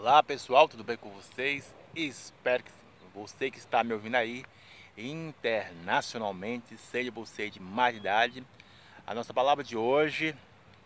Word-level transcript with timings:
Olá 0.00 0.22
pessoal, 0.22 0.68
tudo 0.68 0.84
bem 0.84 0.96
com 0.96 1.10
vocês? 1.10 1.74
Espero 1.92 2.62
que 2.62 2.70
você 3.12 3.50
que 3.50 3.58
está 3.58 3.82
me 3.82 3.92
ouvindo 3.92 4.14
aí 4.14 4.44
internacionalmente, 4.96 6.76
seja 6.76 7.10
você 7.10 7.50
de 7.50 7.58
mais 7.58 7.96
idade. 7.96 8.46
A 9.04 9.12
nossa 9.12 9.34
palavra 9.34 9.64
de 9.64 9.76
hoje, 9.76 10.36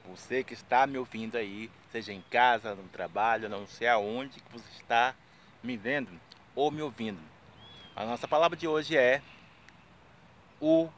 você 0.06 0.42
que 0.42 0.54
está 0.54 0.86
me 0.86 0.96
ouvindo 0.96 1.36
aí, 1.36 1.70
seja 1.90 2.10
em 2.10 2.22
casa, 2.30 2.74
no 2.74 2.84
trabalho, 2.84 3.50
não 3.50 3.66
sei 3.66 3.86
aonde 3.86 4.40
que 4.40 4.50
você 4.50 4.70
está 4.80 5.14
me 5.62 5.76
vendo 5.76 6.18
ou 6.54 6.70
me 6.70 6.80
ouvindo. 6.80 7.20
A 7.94 8.06
nossa 8.06 8.26
palavra 8.26 8.56
de 8.56 8.66
hoje 8.66 8.96
é 8.96 9.20
o 10.58 10.88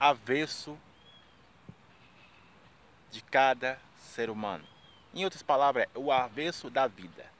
avesso 0.00 0.78
de 3.10 3.20
cada 3.20 3.78
ser 3.98 4.30
humano. 4.30 4.64
Em 5.12 5.24
outras 5.24 5.42
palavras, 5.42 5.84
é 5.94 5.98
o 5.98 6.10
avesso 6.10 6.70
da 6.70 6.86
vida, 6.86 7.33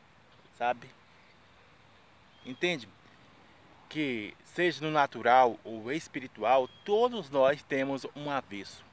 sabe? 0.56 0.88
Entende? 2.44 2.88
Que 3.88 4.34
seja 4.44 4.84
no 4.84 4.90
natural 4.90 5.58
ou 5.64 5.90
espiritual, 5.92 6.68
todos 6.84 7.30
nós 7.30 7.62
temos 7.62 8.06
um 8.14 8.30
avesso. 8.30 8.84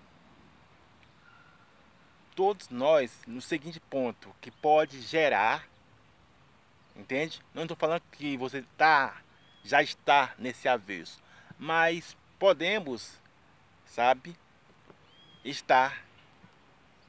Todos 2.35 2.69
nós, 2.69 3.21
no 3.27 3.41
seguinte 3.41 3.79
ponto, 3.79 4.33
que 4.39 4.49
pode 4.49 5.01
gerar, 5.01 5.67
entende? 6.95 7.41
Não 7.53 7.63
estou 7.63 7.77
falando 7.77 8.01
que 8.11 8.37
você 8.37 8.63
tá, 8.77 9.21
já 9.63 9.83
está 9.83 10.33
nesse 10.37 10.67
avesso, 10.67 11.21
mas 11.59 12.15
podemos, 12.39 13.19
sabe, 13.85 14.35
estar 15.43 16.01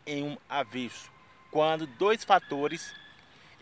em 0.04 0.24
um 0.24 0.36
avesso. 0.48 1.10
Quando 1.50 1.86
dois 1.86 2.24
fatores, 2.24 2.94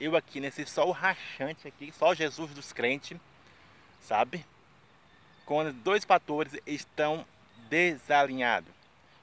eu 0.00 0.16
aqui 0.16 0.40
nesse 0.40 0.64
sol 0.64 0.90
rachante 0.90 1.68
aqui, 1.68 1.92
só 1.92 2.14
Jesus 2.14 2.52
dos 2.52 2.72
crentes, 2.72 3.18
sabe? 4.00 4.44
Quando 5.44 5.72
dois 5.72 6.04
fatores 6.04 6.54
estão 6.66 7.26
desalinhados. 7.68 8.72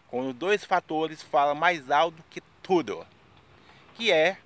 Quando 0.08 0.34
dois 0.34 0.64
fatores 0.64 1.22
falam 1.22 1.56
mais 1.56 1.90
alto 1.90 2.24
que 2.30 2.42
tudo. 2.62 3.06
Que 3.96 4.12
é 4.12 4.38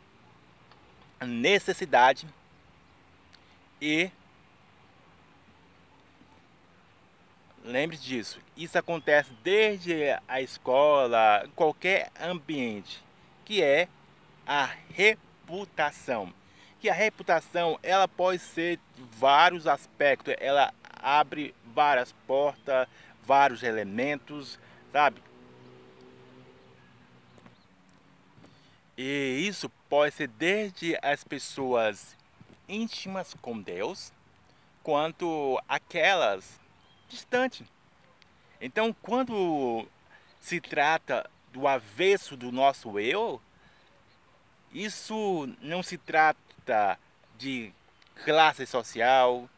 necessidade 1.21 2.27
e 3.81 4.09
Lembre 7.63 7.95
disso. 7.95 8.39
Isso 8.57 8.77
acontece 8.77 9.29
desde 9.43 9.93
a 10.27 10.41
escola, 10.41 11.47
qualquer 11.55 12.09
ambiente, 12.19 13.03
que 13.45 13.61
é 13.61 13.87
a 14.47 14.65
reputação. 15.47 16.33
Que 16.79 16.89
a 16.89 16.93
reputação, 16.93 17.79
ela 17.83 18.07
pode 18.07 18.39
ser 18.39 18.79
vários 18.97 19.67
aspectos. 19.67 20.33
Ela 20.39 20.73
abre 21.01 21.53
várias 21.65 22.11
portas, 22.25 22.87
vários 23.23 23.63
elementos, 23.63 24.59
sabe? 24.91 25.21
E 28.97 29.45
isso 29.47 29.69
pode 29.89 30.13
ser 30.13 30.27
desde 30.27 30.97
as 31.01 31.23
pessoas 31.23 32.15
íntimas 32.67 33.33
com 33.41 33.59
Deus, 33.59 34.13
quanto 34.83 35.61
aquelas 35.67 36.59
distante. 37.07 37.65
Então, 38.59 38.95
quando 39.01 39.87
se 40.39 40.61
trata 40.61 41.29
do 41.51 41.67
avesso 41.67 42.37
do 42.37 42.51
nosso 42.51 42.99
eu, 42.99 43.41
isso 44.73 45.49
não 45.61 45.83
se 45.83 45.97
trata 45.97 46.97
de 47.37 47.71
classe 48.23 48.65
social 48.65 49.49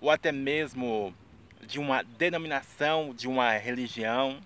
ou 0.00 0.10
até 0.10 0.32
mesmo 0.32 1.14
de 1.60 1.78
uma 1.78 2.02
denominação, 2.02 3.14
de 3.14 3.28
uma 3.28 3.52
religião. 3.52 4.40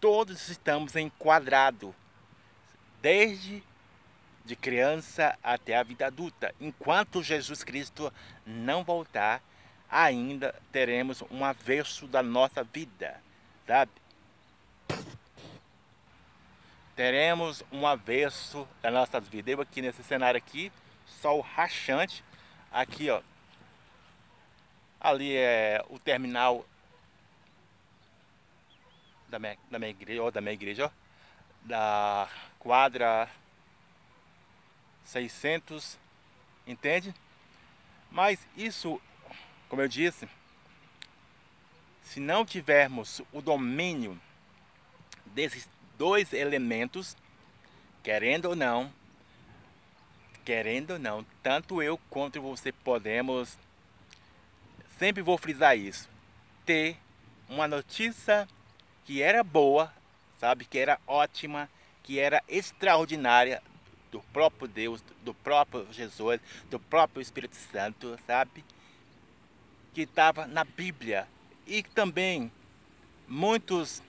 Todos 0.00 0.48
estamos 0.48 0.96
enquadrados, 0.96 1.94
desde 3.00 3.62
de 4.44 4.56
criança 4.56 5.38
até 5.42 5.76
a 5.76 5.82
vida 5.82 6.06
adulta, 6.06 6.54
enquanto 6.60 7.22
Jesus 7.22 7.62
Cristo 7.62 8.12
não 8.44 8.82
voltar 8.82 9.42
ainda 9.90 10.54
teremos 10.70 11.22
um 11.30 11.44
avesso 11.44 12.06
da 12.06 12.22
nossa 12.22 12.62
vida, 12.62 13.20
sabe? 13.66 13.90
Teremos 17.00 17.64
um 17.72 17.86
avesso 17.86 18.68
da 18.82 18.90
nossa. 18.90 19.22
Eu 19.46 19.62
aqui 19.62 19.80
nesse 19.80 20.02
cenário 20.02 20.36
aqui, 20.36 20.70
sol 21.06 21.40
rachante, 21.40 22.22
aqui 22.70 23.08
ó, 23.08 23.22
ali 25.00 25.34
é 25.34 25.82
o 25.88 25.98
terminal 25.98 26.62
da 29.30 29.38
minha, 29.38 29.56
da 29.70 29.78
minha 29.78 29.90
igreja, 29.90 30.22
ó, 30.22 30.30
da 30.30 30.42
minha 30.42 30.52
igreja, 30.52 30.88
ó, 30.88 30.90
da 31.66 32.28
quadra 32.58 33.30
600, 35.04 35.98
entende? 36.66 37.14
Mas 38.10 38.46
isso 38.54 39.00
como 39.70 39.80
eu 39.80 39.88
disse, 39.88 40.28
se 42.02 42.20
não 42.20 42.44
tivermos 42.44 43.22
o 43.32 43.40
domínio 43.40 44.20
desses 45.24 45.66
dois 46.00 46.32
elementos, 46.32 47.14
querendo 48.02 48.46
ou 48.46 48.56
não, 48.56 48.90
querendo 50.46 50.92
ou 50.92 50.98
não, 50.98 51.26
tanto 51.42 51.82
eu 51.82 51.98
quanto 52.08 52.40
você 52.40 52.72
podemos, 52.72 53.58
sempre 54.98 55.20
vou 55.20 55.36
frisar 55.36 55.76
isso, 55.76 56.08
ter 56.64 56.96
uma 57.50 57.68
notícia 57.68 58.48
que 59.04 59.20
era 59.20 59.44
boa, 59.44 59.92
sabe, 60.38 60.64
que 60.64 60.78
era 60.78 60.98
ótima, 61.06 61.68
que 62.02 62.18
era 62.18 62.42
extraordinária 62.48 63.62
do 64.10 64.22
próprio 64.32 64.66
Deus, 64.66 65.04
do 65.22 65.34
próprio 65.34 65.86
Jesus, 65.92 66.40
do 66.70 66.80
próprio 66.80 67.20
Espírito 67.20 67.56
Santo, 67.56 68.18
sabe? 68.26 68.64
que 69.92 70.02
estava 70.02 70.46
na 70.46 70.64
Bíblia. 70.64 71.28
E 71.66 71.82
também 71.82 72.50
muitos 73.28 74.02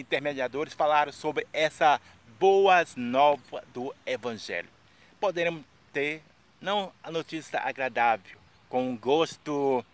intermediadores 0.00 0.74
falaram 0.74 1.12
sobre 1.12 1.46
essa 1.52 2.00
boas 2.38 2.94
novas 2.96 3.64
do 3.72 3.94
Evangelho. 4.04 4.68
Poderemos 5.18 5.64
ter 5.92 6.22
não 6.60 6.92
a 7.02 7.10
notícia 7.10 7.60
agradável, 7.60 8.38
com 8.68 8.90
um 8.90 8.96
gosto 8.96 9.84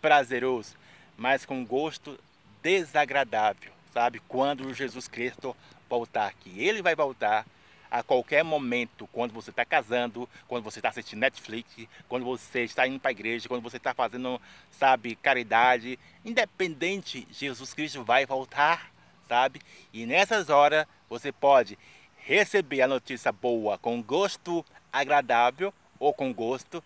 prazeroso, 0.00 0.76
mas 1.16 1.44
com 1.44 1.58
um 1.58 1.66
gosto 1.66 2.18
desagradável, 2.62 3.72
sabe? 3.92 4.20
Quando 4.28 4.72
Jesus 4.74 5.08
Cristo 5.08 5.56
voltar 5.88 6.26
aqui. 6.26 6.52
Ele 6.58 6.82
vai 6.82 6.94
voltar 6.94 7.46
a 7.90 8.02
qualquer 8.02 8.42
momento, 8.42 9.08
quando 9.12 9.32
você 9.32 9.50
está 9.50 9.64
casando, 9.64 10.28
quando 10.48 10.64
você 10.64 10.80
está 10.80 10.88
assistindo 10.88 11.20
Netflix, 11.20 11.86
quando 12.08 12.24
você 12.24 12.64
está 12.64 12.86
indo 12.88 12.98
para 12.98 13.10
a 13.10 13.12
igreja, 13.12 13.48
quando 13.48 13.62
você 13.62 13.76
está 13.76 13.94
fazendo, 13.94 14.40
sabe, 14.72 15.14
caridade, 15.14 15.96
independente, 16.24 17.26
Jesus 17.30 17.72
Cristo 17.72 18.02
vai 18.02 18.26
voltar, 18.26 18.90
sabe? 19.28 19.60
E 19.92 20.06
nessas 20.06 20.50
horas 20.50 20.86
você 21.08 21.32
pode 21.32 21.78
receber 22.16 22.82
a 22.82 22.88
notícia 22.88 23.30
boa 23.30 23.78
com 23.78 24.02
gosto 24.02 24.64
agradável 24.92 25.72
ou 25.98 26.12
com 26.12 26.32
gosto 26.32 26.82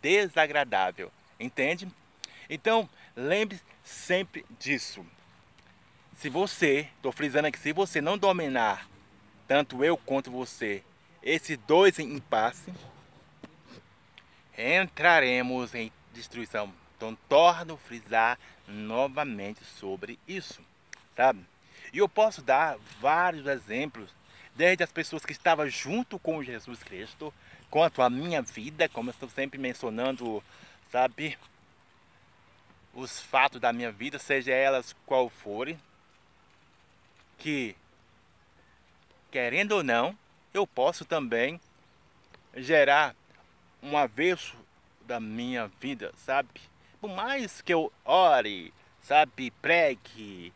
desagradável, 0.00 1.10
entende? 1.38 1.88
Então, 2.48 2.88
lembre 3.16 3.60
sempre 3.82 4.44
disso. 4.58 5.04
Se 6.16 6.28
você, 6.28 6.88
estou 6.96 7.12
frisando 7.12 7.48
aqui, 7.48 7.58
se 7.58 7.72
você 7.72 8.00
não 8.00 8.16
dominar 8.16 8.88
tanto 9.46 9.84
eu 9.84 9.96
quanto 9.96 10.30
você, 10.30 10.82
esses 11.22 11.58
dois 11.58 11.98
em 11.98 12.14
impasse, 12.14 12.72
entraremos 14.56 15.74
em 15.74 15.92
destruição. 16.12 16.72
Então 16.96 17.16
torno 17.28 17.76
frisar 17.76 18.38
novamente 18.66 19.62
sobre 19.64 20.18
isso, 20.26 20.60
sabe? 21.14 21.44
E 21.96 21.98
eu 21.98 22.10
posso 22.10 22.42
dar 22.42 22.76
vários 23.00 23.46
exemplos, 23.46 24.10
desde 24.54 24.84
as 24.84 24.92
pessoas 24.92 25.24
que 25.24 25.32
estavam 25.32 25.66
junto 25.66 26.18
com 26.18 26.42
Jesus 26.42 26.82
Cristo, 26.82 27.32
quanto 27.70 28.02
a 28.02 28.10
minha 28.10 28.42
vida, 28.42 28.86
como 28.86 29.08
eu 29.08 29.12
estou 29.12 29.30
sempre 29.30 29.58
mencionando, 29.58 30.44
sabe? 30.92 31.38
Os 32.92 33.18
fatos 33.18 33.58
da 33.62 33.72
minha 33.72 33.90
vida, 33.90 34.18
seja 34.18 34.52
elas 34.52 34.94
qual 35.06 35.30
forem, 35.30 35.80
que 37.38 37.74
querendo 39.30 39.72
ou 39.72 39.82
não, 39.82 40.14
eu 40.52 40.66
posso 40.66 41.02
também 41.02 41.58
gerar 42.54 43.16
um 43.82 43.96
avesso 43.96 44.54
da 45.00 45.18
minha 45.18 45.66
vida, 45.80 46.12
sabe? 46.18 46.60
Por 47.00 47.08
mais 47.08 47.62
que 47.62 47.72
eu 47.72 47.90
ore, 48.04 48.70
sabe, 49.00 49.50
pregue, 49.62 50.52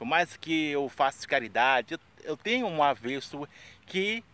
por 0.00 0.06
mais 0.06 0.34
que 0.34 0.70
eu 0.70 0.88
faça 0.88 1.28
caridade, 1.28 2.00
eu, 2.24 2.34
tenho 2.34 2.66
um 2.66 2.82
avesso 2.82 3.46
que 3.84 4.24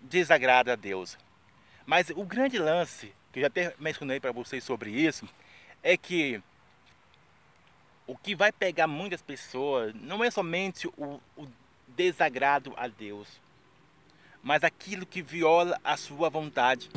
desagrada 0.00 0.72
a 0.72 0.74
Deus. 0.76 1.16
Mas 1.86 2.10
o 2.10 2.24
grande 2.24 2.58
lance, 2.58 3.14
que 3.32 3.38
eu 3.38 3.42
já 3.42 3.46
até 3.46 3.72
mencionei 3.78 4.18
para 4.18 4.32
vocês 4.32 4.64
sobre 4.64 4.90
isso, 4.90 5.28
é 5.80 5.96
que 5.96 6.42
o 8.04 8.16
que 8.16 8.34
vai 8.34 8.50
pegar 8.50 8.88
muitas 8.88 9.22
pessoas 9.22 9.94
não 9.94 10.24
é 10.24 10.28
somente 10.28 10.88
o, 10.96 11.20
o 11.36 11.46
desagrado 11.86 12.74
a 12.76 12.88
Deus, 12.88 13.40
mas 14.42 14.64
aquilo 14.64 15.06
que 15.06 15.22
viola 15.22 15.80
a 15.84 15.96
sua 15.96 16.28
vontade. 16.28 16.90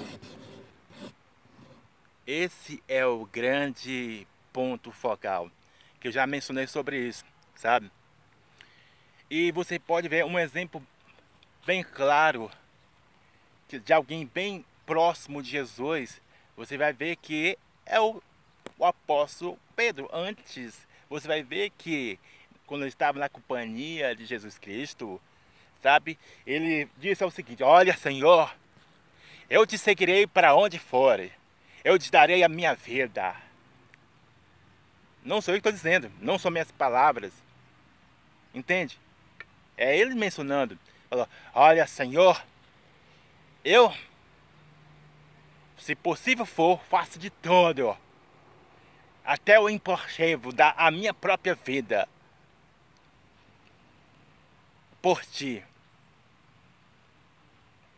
Esse 2.25 2.81
é 2.87 3.05
o 3.05 3.23
grande 3.27 4.25
ponto 4.51 4.91
focal, 4.91 5.51
que 5.99 6.07
eu 6.07 6.11
já 6.11 6.25
mencionei 6.25 6.67
sobre 6.67 6.97
isso, 6.97 7.25
sabe? 7.55 7.91
E 9.29 9.51
você 9.51 9.77
pode 9.77 10.07
ver 10.07 10.25
um 10.25 10.39
exemplo 10.39 10.81
bem 11.65 11.83
claro 11.83 12.49
de 13.77 13.93
alguém 13.93 14.25
bem 14.25 14.65
próximo 14.85 15.43
de 15.43 15.51
Jesus, 15.51 16.19
você 16.57 16.77
vai 16.77 16.91
ver 16.91 17.15
que 17.17 17.57
é 17.85 17.99
o, 17.99 18.21
o 18.77 18.85
apóstolo 18.85 19.59
Pedro. 19.75 20.09
Antes, 20.11 20.87
você 21.07 21.27
vai 21.27 21.43
ver 21.43 21.69
que 21.77 22.17
quando 22.65 22.81
ele 22.81 22.89
estava 22.89 23.19
na 23.19 23.29
companhia 23.29 24.15
de 24.15 24.25
Jesus 24.25 24.57
Cristo, 24.57 25.21
sabe, 25.81 26.17
ele 26.45 26.89
disse 26.97 27.23
o 27.23 27.29
seguinte: 27.29 27.61
Olha, 27.61 27.95
Senhor, 27.95 28.51
eu 29.49 29.65
te 29.67 29.77
seguirei 29.77 30.25
para 30.25 30.55
onde 30.55 30.79
for, 30.79 31.19
eu 31.83 31.99
te 31.99 32.11
darei 32.11 32.43
a 32.43 32.49
minha 32.49 32.73
vida. 32.73 33.35
Não 35.29 35.41
sou 35.41 35.53
eu 35.53 35.61
que 35.61 35.69
estou 35.69 35.71
dizendo, 35.71 36.11
não 36.19 36.39
são 36.39 36.49
minhas 36.49 36.71
palavras. 36.71 37.31
Entende? 38.51 38.99
É 39.77 39.95
ele 39.95 40.15
mencionando. 40.15 40.75
Falou, 41.07 41.29
olha, 41.53 41.85
Senhor, 41.85 42.43
eu, 43.63 43.93
se 45.77 45.93
possível 45.93 46.47
for, 46.47 46.81
faço 46.89 47.19
de 47.19 47.29
tudo. 47.29 47.95
Até 49.23 49.59
o 49.59 49.69
impossível 49.69 50.51
dar 50.51 50.73
a 50.75 50.89
minha 50.89 51.13
própria 51.13 51.53
vida 51.53 52.09
por 54.99 55.23
ti. 55.23 55.63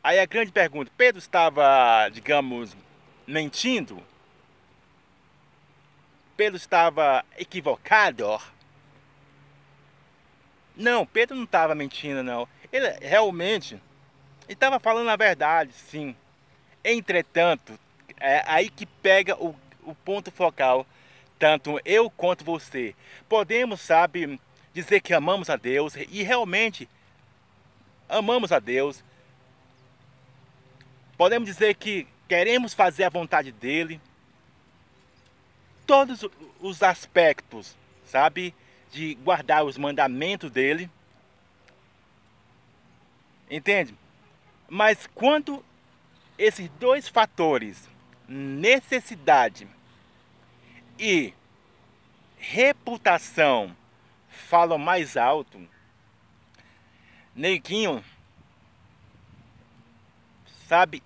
Aí 0.03 0.19
a 0.19 0.25
grande 0.25 0.51
pergunta, 0.51 0.91
Pedro 0.97 1.19
estava, 1.19 2.09
digamos, 2.09 2.75
mentindo? 3.25 4.03
Pedro 6.41 6.57
estava 6.57 7.23
equivocado? 7.37 8.41
Não, 10.75 11.05
Pedro 11.05 11.35
não 11.35 11.43
estava 11.43 11.75
mentindo, 11.75 12.23
não. 12.23 12.47
Ele 12.73 12.89
realmente 12.99 13.79
estava 14.49 14.79
falando 14.79 15.07
a 15.09 15.15
verdade, 15.15 15.71
sim. 15.71 16.15
Entretanto, 16.83 17.79
é 18.19 18.41
aí 18.47 18.71
que 18.71 18.87
pega 18.87 19.35
o, 19.35 19.55
o 19.83 19.93
ponto 19.93 20.31
focal, 20.31 20.83
tanto 21.37 21.79
eu 21.85 22.09
quanto 22.09 22.43
você. 22.43 22.95
Podemos, 23.29 23.79
sabe, 23.79 24.41
dizer 24.73 24.99
que 25.01 25.13
amamos 25.13 25.47
a 25.47 25.55
Deus 25.55 25.93
e 25.95 26.23
realmente 26.23 26.89
amamos 28.09 28.51
a 28.51 28.57
Deus. 28.57 29.03
Podemos 31.15 31.47
dizer 31.47 31.75
que 31.75 32.07
queremos 32.27 32.73
fazer 32.73 33.03
a 33.03 33.09
vontade 33.09 33.51
dele. 33.51 34.01
Todos 35.91 36.25
os 36.61 36.81
aspectos, 36.81 37.75
sabe? 38.05 38.53
de 38.91 39.15
guardar 39.15 39.63
os 39.63 39.77
mandamentos 39.77 40.51
dele. 40.51 40.89
Entende? 43.49 43.95
Mas 44.69 45.07
quando 45.07 45.63
esses 46.37 46.69
dois 46.79 47.07
fatores, 47.07 47.89
necessidade 48.27 49.67
e 50.99 51.33
reputação, 52.37 53.75
falam 54.29 54.77
mais 54.77 55.17
alto, 55.17 55.67
Neguinho, 57.35 58.03
sabe, 60.67 61.01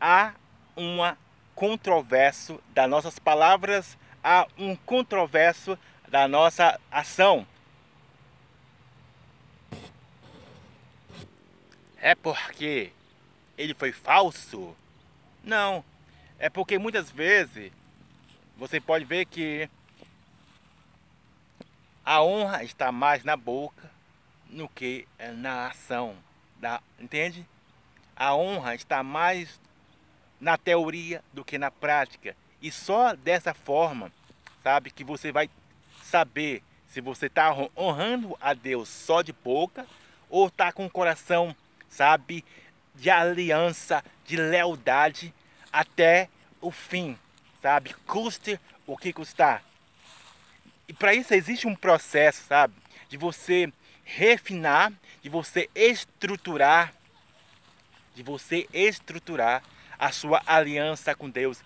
há 0.00 0.34
uma 0.76 1.18
controvérsia 1.56 2.58
das 2.74 2.88
nossas 2.88 3.18
palavras, 3.18 3.98
há 4.22 4.46
um 4.58 4.76
controverso 4.76 5.76
da 6.06 6.28
nossa 6.28 6.78
ação. 6.90 7.46
É 11.96 12.14
porque 12.14 12.92
ele 13.56 13.74
foi 13.74 13.90
falso? 13.90 14.76
Não. 15.42 15.82
É 16.38 16.50
porque 16.50 16.78
muitas 16.78 17.10
vezes 17.10 17.72
você 18.56 18.78
pode 18.78 19.06
ver 19.06 19.24
que 19.24 19.68
a 22.04 22.22
honra 22.22 22.62
está 22.62 22.92
mais 22.92 23.24
na 23.24 23.36
boca 23.36 23.90
do 24.44 24.68
que 24.68 25.08
na 25.38 25.68
ação. 25.68 26.14
Entende? 27.00 27.46
A 28.14 28.34
honra 28.34 28.74
está 28.74 29.02
mais 29.02 29.58
na 30.40 30.56
teoria 30.56 31.22
do 31.32 31.44
que 31.44 31.58
na 31.58 31.70
prática. 31.70 32.36
E 32.60 32.70
só 32.70 33.14
dessa 33.14 33.54
forma, 33.54 34.10
sabe, 34.62 34.90
que 34.90 35.04
você 35.04 35.30
vai 35.32 35.48
saber 36.02 36.62
se 36.88 37.00
você 37.00 37.26
está 37.26 37.54
honrando 37.76 38.36
a 38.40 38.54
Deus 38.54 38.88
só 38.88 39.22
de 39.22 39.32
boca 39.32 39.86
ou 40.30 40.48
está 40.48 40.72
com 40.72 40.86
o 40.86 40.90
coração, 40.90 41.54
sabe, 41.88 42.44
de 42.94 43.10
aliança, 43.10 44.02
de 44.24 44.36
lealdade 44.36 45.32
até 45.72 46.28
o 46.60 46.70
fim, 46.70 47.18
sabe? 47.60 47.94
Custe 48.06 48.58
o 48.86 48.96
que 48.96 49.12
custar. 49.12 49.62
E 50.88 50.92
para 50.92 51.14
isso 51.14 51.34
existe 51.34 51.66
um 51.66 51.74
processo, 51.74 52.44
sabe? 52.44 52.74
De 53.08 53.16
você 53.16 53.72
refinar, 54.04 54.92
de 55.22 55.28
você 55.28 55.68
estruturar, 55.74 56.94
de 58.14 58.22
você 58.22 58.66
estruturar 58.72 59.62
a 59.98 60.12
sua 60.12 60.42
aliança 60.46 61.14
com 61.14 61.28
Deus, 61.28 61.62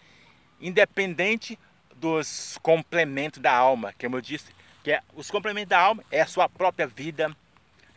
independente 0.60 1.58
dos 1.96 2.58
complementos 2.62 3.40
da 3.40 3.52
alma, 3.52 3.94
como 4.00 4.16
eu 4.16 4.20
disse, 4.20 4.54
que 4.82 4.92
é, 4.92 5.02
os 5.14 5.30
complementos 5.30 5.68
da 5.68 5.78
alma 5.78 6.02
é 6.10 6.20
a 6.20 6.26
sua 6.26 6.48
própria 6.48 6.86
vida, 6.86 7.34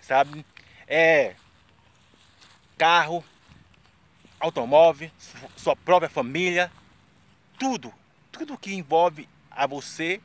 sabe? 0.01 0.45
É 0.87 1.35
carro, 2.77 3.23
automóvel, 4.39 5.09
sua 5.55 5.75
própria 5.75 6.09
família, 6.09 6.71
tudo, 7.57 7.93
tudo 8.31 8.57
que 8.57 8.73
envolve 8.73 9.29
a 9.49 9.65
você 9.65 10.19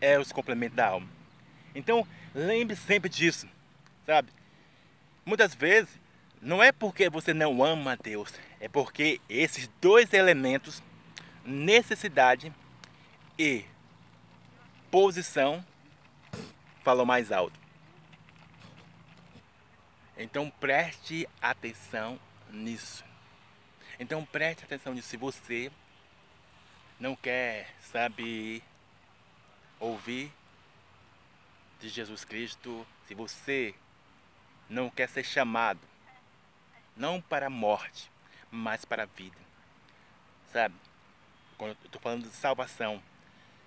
é 0.00 0.18
os 0.18 0.32
complementos 0.32 0.76
da 0.76 0.88
alma. 0.88 1.08
Então, 1.74 2.06
lembre 2.34 2.74
sempre 2.74 3.08
disso, 3.08 3.48
sabe? 4.04 4.30
Muitas 5.24 5.54
vezes 5.54 6.03
não 6.44 6.62
é 6.62 6.70
porque 6.70 7.08
você 7.08 7.32
não 7.32 7.64
ama 7.64 7.92
a 7.92 7.96
Deus, 7.96 8.34
é 8.60 8.68
porque 8.68 9.18
esses 9.30 9.66
dois 9.80 10.12
elementos, 10.12 10.82
necessidade 11.42 12.52
e 13.38 13.64
posição 14.90 15.64
falou 16.82 17.06
mais 17.06 17.32
alto. 17.32 17.58
Então 20.18 20.50
preste 20.60 21.26
atenção 21.40 22.20
nisso. 22.50 23.02
Então 23.98 24.22
preste 24.22 24.64
atenção 24.64 24.92
nisso. 24.92 25.08
Se 25.08 25.16
você 25.16 25.72
não 27.00 27.16
quer, 27.16 27.74
sabe, 27.80 28.62
ouvir 29.80 30.30
de 31.80 31.88
Jesus 31.88 32.22
Cristo, 32.22 32.86
se 33.08 33.14
você 33.14 33.74
não 34.68 34.90
quer 34.90 35.08
ser 35.08 35.24
chamado, 35.24 35.80
não 36.96 37.20
para 37.20 37.46
a 37.46 37.50
morte, 37.50 38.10
mas 38.50 38.84
para 38.84 39.04
a 39.04 39.06
vida, 39.06 39.36
sabe? 40.52 40.74
Quando 41.56 41.70
eu 41.70 41.86
estou 41.86 42.00
falando 42.00 42.28
de 42.28 42.34
salvação, 42.34 43.02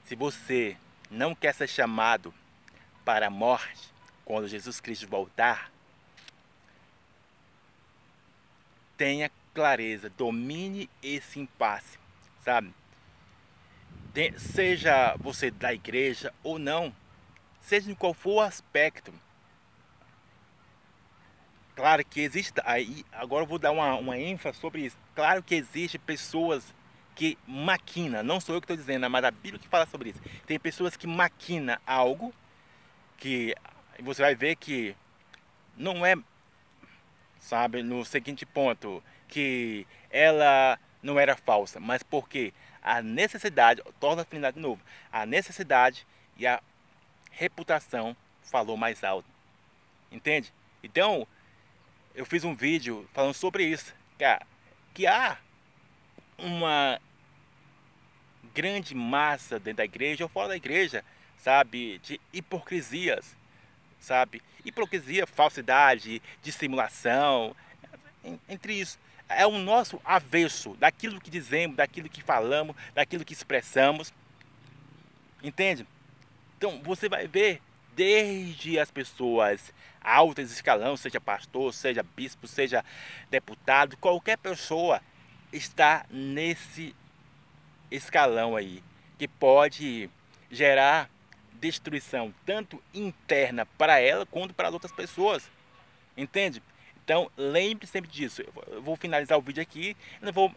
se 0.06 0.16
você 0.16 0.78
não 1.10 1.36
quer 1.36 1.54
ser 1.54 1.68
chamado 1.68 2.34
para 3.04 3.28
a 3.28 3.30
morte 3.30 3.90
quando 4.26 4.48
Jesus 4.48 4.80
Cristo 4.80 5.08
voltar, 5.08 5.72
tenha 8.98 9.32
clareza, 9.54 10.10
domine 10.10 10.90
esse 11.02 11.40
impasse, 11.40 11.98
sabe? 12.44 12.74
seja 14.38 15.16
você 15.18 15.52
da 15.52 15.74
igreja 15.74 16.34
ou 16.44 16.58
não, 16.58 16.94
seja 17.62 17.92
em 17.92 17.96
qual 17.96 18.14
for 18.14 18.36
o 18.36 18.42
aspecto. 18.42 19.14
Claro 21.78 22.04
que 22.04 22.22
existe, 22.22 22.60
aí 22.66 23.06
agora 23.12 23.44
eu 23.44 23.48
vou 23.48 23.60
dar 23.60 23.70
uma, 23.70 23.94
uma 23.98 24.18
ênfase 24.18 24.58
sobre 24.58 24.82
isso. 24.82 24.98
Claro 25.14 25.44
que 25.44 25.54
existe 25.54 26.00
pessoas 26.00 26.74
que 27.14 27.38
maquina, 27.46 28.24
não 28.24 28.40
sou 28.40 28.56
eu 28.56 28.62
que 28.62 28.66
estou 28.66 28.76
dizendo, 28.76 29.08
mas 29.08 29.24
a 29.24 29.30
Bíblia 29.30 29.60
que 29.60 29.68
fala 29.68 29.86
sobre 29.86 30.10
isso. 30.10 30.20
Tem 30.48 30.60
pessoas 30.60 30.98
que 30.98 31.06
maquina 31.06 31.80
algo 31.86 32.34
que 33.16 33.54
você 34.02 34.24
vai 34.24 34.34
ver 34.34 34.56
que 34.56 34.96
não 35.78 36.04
é 36.04 36.16
sabe, 37.40 37.84
no 37.84 38.04
seguinte 38.04 38.44
ponto, 38.44 39.04
que 39.28 39.86
ela 40.10 40.80
não 41.04 41.20
era 41.20 41.38
falsa, 41.38 41.80
mas 41.80 42.02
porque 42.02 42.56
a 42.82 43.04
necessidade, 43.04 43.84
torna 44.00 44.24
a 44.24 44.26
finalidade 44.26 44.56
de 44.56 44.64
novo, 44.64 44.82
a 45.12 45.28
necessidade 45.28 46.08
e 46.36 46.48
a 46.48 46.60
reputação 47.30 48.18
falou 48.42 48.76
mais 48.76 49.04
alto. 49.04 49.30
Entende? 50.12 50.52
Então, 50.82 51.28
eu 52.18 52.26
fiz 52.26 52.44
um 52.44 52.56
vídeo 52.56 53.08
falando 53.14 53.36
sobre 53.36 53.64
isso, 53.64 53.94
que, 54.92 55.06
há 55.06 55.38
uma 56.36 57.00
grande 58.56 58.96
massa 58.96 59.60
dentro 59.60 59.78
da 59.78 59.86
igreja 59.86 60.26
ou 60.26 60.30
fora 60.30 60.48
da 60.48 60.56
igreja, 60.56 61.06
sabe, 61.38 62.00
de 62.00 62.20
hipocrisias, 62.34 63.38
sabe? 64.00 64.42
Hipocrisia, 64.66 65.28
falsidade, 65.28 66.20
dissimulação, 66.42 67.56
entre 68.50 68.74
isso. 68.74 68.98
É 69.30 69.46
o 69.46 69.60
nosso 69.60 70.02
avesso 70.04 70.76
daquilo 70.80 71.22
que 71.22 71.30
dizemos, 71.30 71.78
daquilo 71.78 72.10
que 72.10 72.24
falamos, 72.24 72.76
daquilo 72.96 73.24
que 73.24 73.34
expressamos. 73.34 74.12
Entende? 75.44 75.86
Então 76.58 76.82
você 76.82 77.08
vai 77.08 77.28
ver 77.28 77.62
desde 77.98 78.80
as 78.80 78.92
pessoas 78.92 79.74
altas 80.00 80.52
escalão, 80.52 80.96
seja 80.96 81.20
pastor, 81.20 81.74
seja 81.74 82.04
bispo, 82.04 82.48
seja 82.48 82.86
deputado, 83.30 83.98
qualquer 83.98 84.38
pessoa 84.38 85.02
está 85.52 86.06
nesse 86.12 86.96
escalão 87.90 88.56
aí 88.56 88.84
que 89.18 89.28
pode 89.28 90.10
gerar 90.52 91.10
destruição 91.54 92.32
tanto 92.46 92.82
interna 92.94 93.66
para 93.66 94.00
ela 94.00 94.28
quanto 94.28 94.54
para 94.54 94.68
as 94.68 94.74
outras 94.76 94.92
pessoas. 94.92 95.50
Entende? 96.16 96.62
Então, 97.04 97.32
lembre 97.36 97.88
sempre 97.88 98.12
disso. 98.12 98.44
Eu 98.68 98.82
vou 98.82 98.96
finalizar 98.96 99.38
o 99.40 99.42
vídeo 99.42 99.64
aqui, 99.64 99.98
não 100.22 100.32
vou 100.32 100.54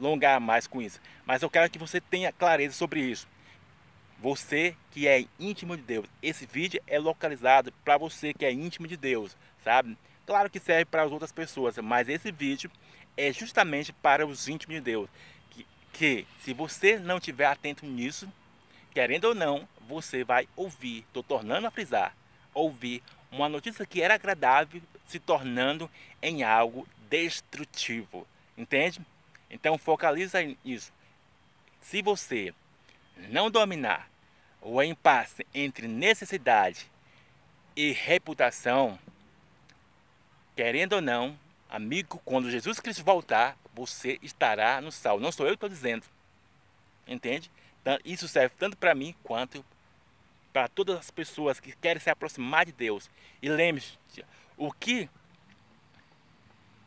alongar 0.00 0.40
mais 0.40 0.66
com 0.66 0.82
isso, 0.82 1.00
mas 1.24 1.42
eu 1.42 1.48
quero 1.48 1.70
que 1.70 1.78
você 1.78 2.00
tenha 2.00 2.32
clareza 2.32 2.74
sobre 2.74 3.00
isso. 3.00 3.28
Você 4.18 4.74
que 4.90 5.06
é 5.06 5.24
íntimo 5.38 5.76
de 5.76 5.82
Deus, 5.82 6.06
esse 6.22 6.46
vídeo 6.46 6.82
é 6.86 6.98
localizado 6.98 7.72
para 7.84 7.98
você 7.98 8.32
que 8.32 8.44
é 8.44 8.52
íntimo 8.52 8.88
de 8.88 8.96
Deus, 8.96 9.36
sabe? 9.62 9.96
Claro 10.26 10.48
que 10.50 10.58
serve 10.58 10.86
para 10.86 11.02
as 11.02 11.12
outras 11.12 11.32
pessoas, 11.32 11.76
mas 11.78 12.08
esse 12.08 12.32
vídeo 12.32 12.70
é 13.16 13.32
justamente 13.32 13.92
para 13.92 14.26
os 14.26 14.48
íntimos 14.48 14.76
de 14.76 14.80
Deus. 14.80 15.10
Que, 15.50 15.66
que 15.92 16.26
se 16.42 16.52
você 16.52 16.98
não 16.98 17.18
estiver 17.18 17.46
atento 17.46 17.84
nisso, 17.84 18.30
querendo 18.92 19.26
ou 19.26 19.34
não, 19.34 19.68
você 19.86 20.24
vai 20.24 20.48
ouvir, 20.56 21.00
estou 21.00 21.22
tornando 21.22 21.66
a 21.66 21.70
frisar, 21.70 22.16
ouvir 22.54 23.02
uma 23.30 23.48
notícia 23.48 23.84
que 23.84 24.00
era 24.00 24.14
agradável 24.14 24.80
se 25.06 25.20
tornando 25.20 25.90
em 26.22 26.42
algo 26.42 26.88
destrutivo. 27.08 28.26
Entende? 28.56 29.00
Então 29.50 29.78
focaliza 29.78 30.38
nisso. 30.64 30.92
Se 31.80 32.02
você 32.02 32.52
não 33.16 33.50
dominar 33.50 34.10
o 34.60 34.82
impasse 34.82 35.46
entre 35.54 35.86
necessidade 35.86 36.90
e 37.74 37.92
reputação, 37.92 38.98
querendo 40.54 40.94
ou 40.94 41.00
não, 41.00 41.38
amigo, 41.68 42.20
quando 42.24 42.50
Jesus 42.50 42.80
Cristo 42.80 43.04
voltar, 43.04 43.56
você 43.74 44.18
estará 44.22 44.80
no 44.80 44.90
sal. 44.90 45.20
Não 45.20 45.30
sou 45.30 45.46
eu 45.46 45.52
que 45.52 45.56
estou 45.56 45.68
dizendo. 45.68 46.04
Entende? 47.06 47.50
Então, 47.80 47.98
isso 48.04 48.26
serve 48.26 48.54
tanto 48.58 48.76
para 48.76 48.94
mim 48.94 49.14
quanto 49.22 49.64
para 50.52 50.68
todas 50.68 50.98
as 50.98 51.10
pessoas 51.10 51.60
que 51.60 51.72
querem 51.76 52.00
se 52.00 52.08
aproximar 52.08 52.64
de 52.64 52.72
Deus. 52.72 53.10
E 53.42 53.48
lembre-se, 53.48 53.98
o 54.56 54.72
que 54.72 55.08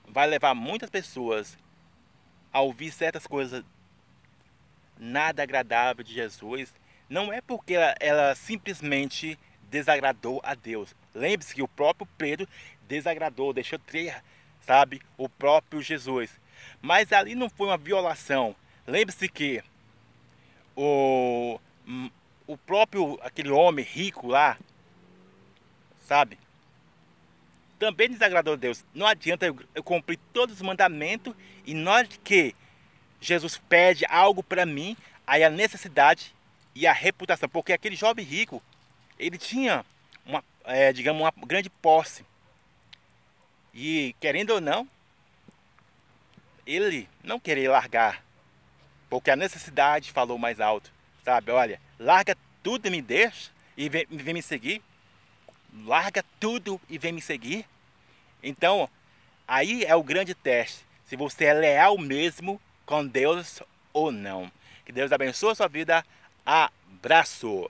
vai 0.07 0.27
levar 0.27 0.55
muitas 0.55 0.89
pessoas 0.89 1.57
a 2.51 2.61
ouvir 2.61 2.91
certas 2.91 3.27
coisas 3.27 3.63
nada 4.99 5.41
agradável 5.41 6.03
de 6.03 6.13
Jesus, 6.13 6.73
não 7.09 7.31
é 7.31 7.41
porque 7.41 7.73
ela, 7.73 7.95
ela 7.99 8.35
simplesmente 8.35 9.39
desagradou 9.69 10.41
a 10.43 10.53
Deus. 10.53 10.93
Lembre-se 11.15 11.55
que 11.55 11.63
o 11.63 11.67
próprio 11.67 12.07
Pedro 12.17 12.47
desagradou, 12.87 13.53
deixou 13.53 13.79
ter, 13.79 14.21
sabe, 14.61 15.01
o 15.17 15.29
próprio 15.29 15.81
Jesus. 15.81 16.29
Mas 16.81 17.13
ali 17.13 17.33
não 17.33 17.49
foi 17.49 17.67
uma 17.67 17.77
violação. 17.77 18.55
Lembre-se 18.85 19.29
que 19.29 19.63
o, 20.75 21.59
o 22.45 22.57
próprio, 22.57 23.19
aquele 23.21 23.51
homem 23.51 23.85
rico 23.85 24.27
lá, 24.27 24.57
sabe, 26.01 26.37
também 27.77 28.09
desagradou 28.09 28.53
a 28.53 28.57
Deus. 28.57 28.83
Não 28.93 29.07
adianta 29.07 29.45
eu, 29.45 29.57
eu 29.73 29.83
cumprir 29.83 30.19
todos 30.33 30.55
os 30.55 30.61
mandamentos 30.61 31.33
e 31.65 31.73
nós 31.73 32.07
que 32.23 32.53
Jesus 33.21 33.57
pede 33.57 34.05
algo 34.07 34.41
para 34.41 34.65
mim, 34.65 34.95
aí 35.25 35.43
a 35.43 35.49
necessidade 35.49 36.33
e 36.73 36.87
a 36.87 36.93
reputação, 36.93 37.49
porque 37.49 37.73
aquele 37.73 37.95
jovem 37.95 38.23
rico, 38.23 38.61
ele 39.17 39.37
tinha 39.37 39.85
uma, 40.25 40.43
é, 40.63 40.93
digamos, 40.93 41.21
uma 41.21 41.33
grande 41.45 41.69
posse. 41.69 42.25
E 43.73 44.15
querendo 44.19 44.51
ou 44.51 44.61
não, 44.61 44.87
ele 46.65 47.09
não 47.23 47.39
queria 47.39 47.71
largar, 47.71 48.23
porque 49.09 49.31
a 49.31 49.35
necessidade 49.35 50.11
falou 50.11 50.37
mais 50.37 50.59
alto, 50.59 50.91
sabe? 51.23 51.51
Olha, 51.51 51.81
larga 51.99 52.37
tudo 52.63 52.87
e 52.87 52.89
me 52.89 53.01
deixa 53.01 53.51
e 53.75 53.89
vem, 53.89 54.05
vem 54.09 54.33
me 54.33 54.41
seguir. 54.41 54.81
Larga 55.85 56.23
tudo 56.39 56.81
e 56.89 56.97
vem 56.97 57.11
me 57.11 57.21
seguir. 57.21 57.65
Então, 58.41 58.89
aí 59.47 59.83
é 59.85 59.95
o 59.95 60.03
grande 60.03 60.33
teste. 60.33 60.85
Se 61.05 61.15
você 61.15 61.45
é 61.45 61.53
leal 61.53 61.97
mesmo 61.97 62.59
com 62.89 63.05
Deus 63.05 63.61
ou 63.93 64.11
não. 64.11 64.51
Que 64.83 64.91
Deus 64.91 65.11
abençoe 65.11 65.51
a 65.51 65.55
sua 65.55 65.67
vida. 65.67 66.03
Abraço! 66.43 67.69